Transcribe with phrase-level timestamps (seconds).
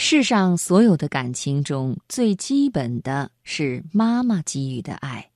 [0.00, 5.32] 世上所有的感情中最基本的是妈妈给予的爱，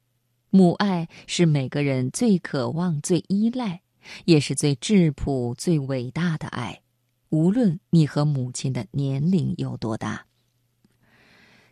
[0.51, 3.81] 母爱是每个人最渴望、最依赖，
[4.25, 6.81] 也是最质朴、最伟大的爱。
[7.31, 10.25] 无论你和母亲的年龄有多大。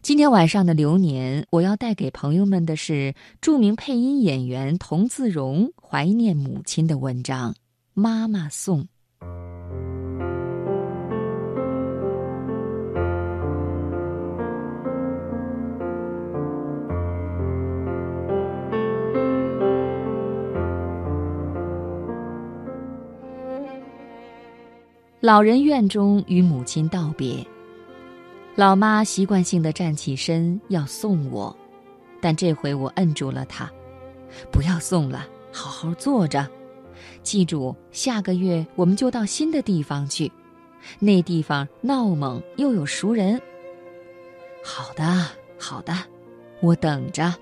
[0.02, 7.52] 今天晚上的流年，我要带给朋友们的是著名配音演员童自荣怀念母亲的文章
[7.94, 8.82] 《妈妈颂》。
[25.22, 27.46] 老人院中与母亲道别。
[28.54, 31.54] 老妈习惯性的站起身要送我，
[32.22, 33.70] 但这回我摁住了她，
[34.50, 36.48] 不要送了，好好坐着。
[37.22, 40.32] 记住，下个月我们就到新的地方去，
[40.98, 43.38] 那地方闹猛又有熟人。
[44.64, 45.04] 好的，
[45.58, 45.92] 好的，
[46.62, 47.34] 我等着。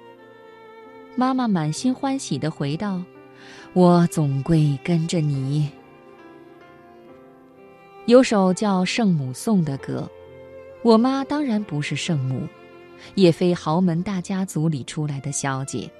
[1.14, 3.00] 妈妈满心欢喜的回道
[3.72, 5.70] ：“我总归跟着你。”
[8.08, 10.10] 有首叫《圣母颂》的歌。
[10.80, 12.48] 我妈当然不是圣母，
[13.14, 15.90] 也非豪门大家族里出来的小姐，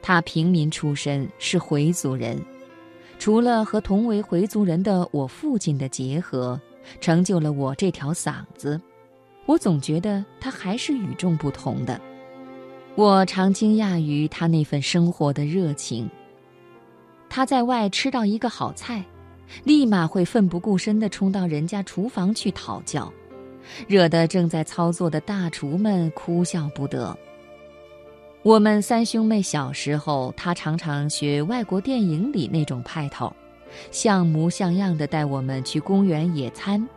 [0.00, 2.42] 她平民出身，是回族人。
[3.18, 6.58] 除了和同为回族人的我父亲的结合，
[7.02, 8.80] 成就了我这条嗓子，
[9.44, 12.00] 我总觉得她还是与众不同的。
[12.94, 16.08] 我常惊讶于她那份生活的热情。
[17.28, 19.04] 她在外吃到一个好菜，
[19.64, 23.12] 立马会奋不顾身地冲到人家厨房去讨教。
[23.86, 27.16] 惹得正在操作的大厨们哭笑不得。
[28.42, 33.30] 我们三兄妹小时候，他常常学外国电影里那种派头，
[33.90, 36.88] 像模像样的带我们去公园野餐。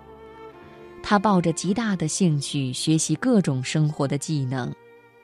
[1.04, 4.74] 他抱着极大的兴趣学习各种生活的技能。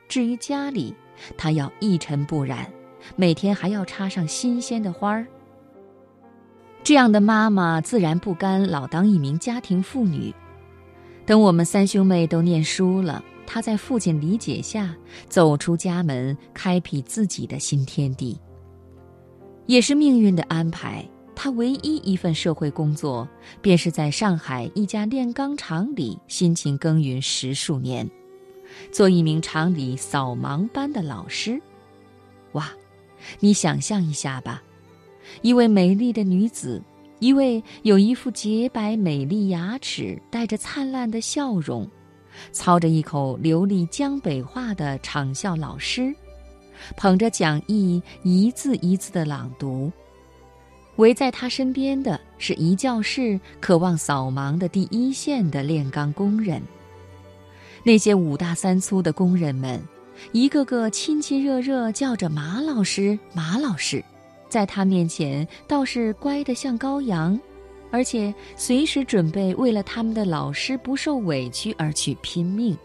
[0.09, 0.94] 至于家里，
[1.38, 2.69] 他要一尘不染，
[3.16, 5.25] 每天还要插上新鲜的花儿。
[6.84, 10.34] 这样的妈妈自然不甘老当一名家庭妇女。
[11.25, 14.95] 等我们三兄妹都念书了，她在父亲理解下
[15.28, 18.40] 走出家门，开辟自己的新天地。
[19.67, 23.28] 也是命运的安排，他唯一一份社会工作，
[23.61, 28.09] 便是在上海一家炼钢厂里辛勤耕耘十数年，
[28.91, 31.61] 做一名厂里扫盲班的老师。
[32.53, 32.72] 哇，
[33.40, 34.63] 你想象一下吧，
[35.41, 36.81] 一位美丽的女子。
[37.19, 41.85] 一位有一副洁白美丽牙齿、带着灿烂的笑容、
[42.53, 46.16] 操着一口流利江北话的场校老师，
[46.95, 49.91] 捧着讲义一字一字的朗读。
[50.95, 56.61] 围在他身边的是一教室渴望扫盲的第一线的炼钢工人。
[57.84, 59.81] 那些五大三粗的工人们，
[60.31, 64.01] 一个个亲亲热热叫着“马老师，马老师”。
[64.49, 67.39] 在他面前倒是乖得像羔羊，
[67.91, 72.77] 而且随时准备为了他们的老师不受委屈而去拼命。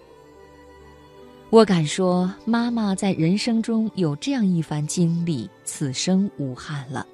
[1.50, 7.06] 我敢说，妈妈在人生中有这样一番经历，此生无憾了。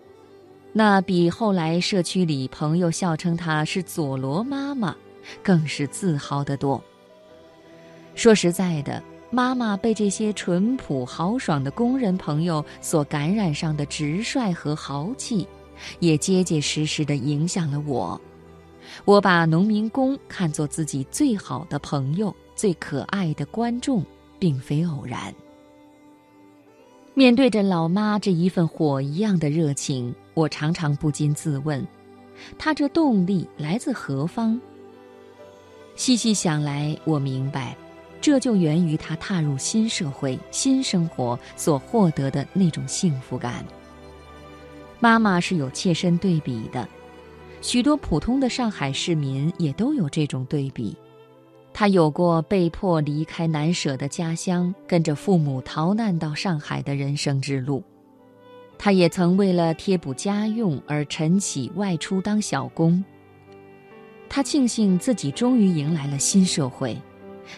[0.72, 4.96] 那比后来社区里朋友笑称她是佐罗妈妈，
[5.42, 6.82] 更是自豪得多。
[8.14, 9.02] 说实在的。
[9.30, 15.46] 妈妈被这些淳朴豪爽的工人朋友所感染上的直率和豪气，
[16.00, 18.20] 也结结实实地影响了我。
[19.04, 24.04] 我把农民工看作自己最好的朋友、最可爱的观众，
[24.38, 25.32] 并非偶然。
[27.14, 31.86] 面对着老妈这一份火一样的热情，我常常不禁自问：
[32.58, 34.60] 她这动力来自何方？
[35.94, 37.76] 细细想来，我明白。
[38.20, 43.64] 这就源于他踏入新社会、新生活所获得的那种幸福感。
[44.98, 46.86] 妈妈是有切身对比的，
[47.62, 50.94] 许多普通的上海市民也都有这种对比。
[51.72, 57.82] 他有过被迫离开难舍的家乡，跟着父母逃难到上海的人生之路。
[58.76, 63.02] 他也曾为了贴补家用而晨起外出当小工。
[64.28, 66.96] 他庆幸自己终于迎来了新社会。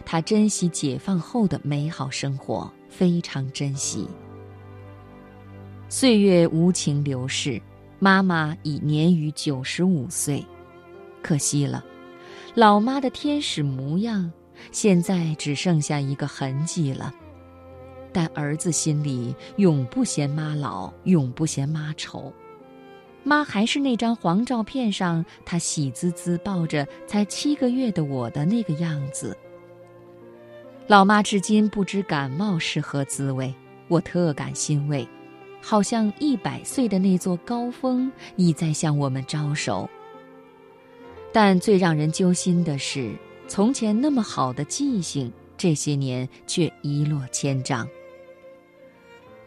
[0.04, 4.08] 他珍惜解放后的美好生活，非常珍惜。
[5.88, 7.60] 岁月无情流逝，
[7.98, 10.44] 妈妈已年逾九十五岁，
[11.22, 11.84] 可惜了，
[12.54, 14.32] 老妈的天使模样，
[14.70, 17.12] 现在只剩下一个痕迹了。
[18.12, 22.32] 但儿子心里永不嫌妈老，永不嫌妈丑。
[23.24, 29.36] 妈还是那张黄照片上，她喜滋滋抱着才七个月的我的那个样子。
[30.92, 33.54] 老妈至今不知感冒是何滋味，
[33.88, 35.08] 我特感欣慰，
[35.62, 39.88] 好像一百岁的那座高峰已在向我们招手。
[41.32, 43.16] 但最让人揪心的是，
[43.48, 47.88] 从前那么好的记性，这些年却一落千丈。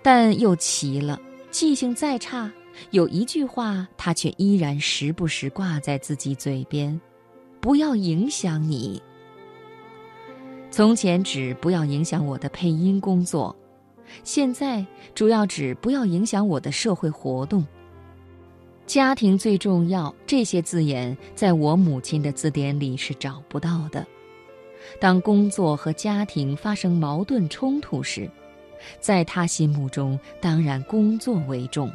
[0.01, 1.21] 但又奇了，
[1.51, 2.51] 记性再差。
[2.89, 7.00] 有一句话，他却依然时不时挂在自己嘴边
[7.62, 9.00] ：“不要影响你。”
[10.75, 13.56] 从前指不要影响我的配音工作，
[14.25, 17.66] 现在主要指不要影响我的社会活动。
[18.86, 24.06] 家庭最重要，这些字眼在我母亲的字典里是找不到的。
[25.00, 28.30] 当工作和家庭发生矛盾冲突时，
[29.00, 31.89] 在他心目中，当然工作为重。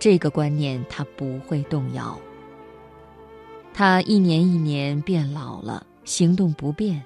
[0.00, 2.18] 这个观念他不会动摇。
[3.72, 7.00] 他一年一年变老了，行动不便，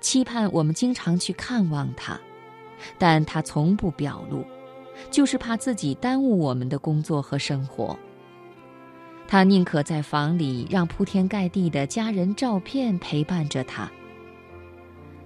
[0.00, 2.18] 期盼我们经常去看望他，
[2.98, 4.44] 但他从不表露，
[5.10, 7.98] 就是怕自己耽误我们的工作和生活。
[9.26, 13.90] 他宁可在房里让铺天盖地的家人照片陪伴着他。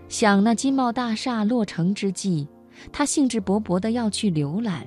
[0.08, 2.46] 想那金茂大厦落成之际，
[2.92, 4.86] 他兴致勃勃地要去浏览。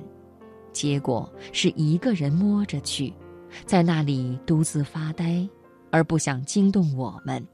[0.71, 3.13] 结果是一个人摸着去，
[3.65, 5.45] 在那里独自发呆，
[5.91, 7.45] 而不想惊动我们。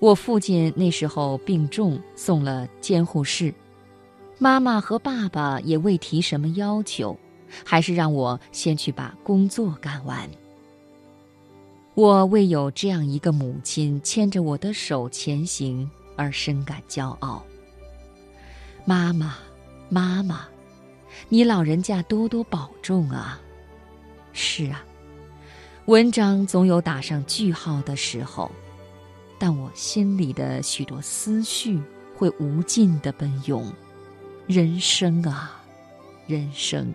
[0.00, 3.54] 我父亲那时候病重，送了监护室，
[4.38, 7.16] 妈妈和爸爸也未提什么要求，
[7.64, 10.28] 还是让我先去把工作干完。
[11.94, 17.44] 我为有这样一个母亲牵着我的手前行而深感骄傲。
[18.86, 19.36] 妈妈，
[19.90, 20.46] 妈妈。
[21.28, 23.38] 你老人家多多保重啊！
[24.32, 24.82] 是啊，
[25.84, 28.50] 文章总有打上句号的时候，
[29.42, 31.80] 但我心里的许多思绪
[32.14, 33.72] 会无尽的奔涌。
[34.46, 35.58] 人生啊，
[36.26, 36.92] 人生。